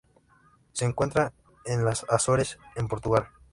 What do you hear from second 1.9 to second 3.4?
Azores en Portugal.